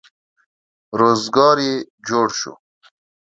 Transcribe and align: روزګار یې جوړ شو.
روزګار 0.99 1.57
یې 1.67 1.75
جوړ 2.07 2.27
شو. 2.39 2.53